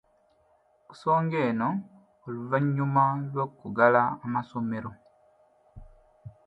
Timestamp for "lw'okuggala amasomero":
3.31-4.91